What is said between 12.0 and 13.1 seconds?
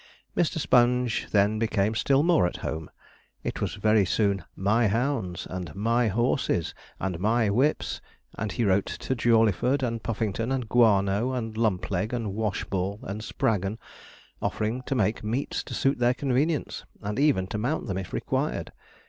and Washball,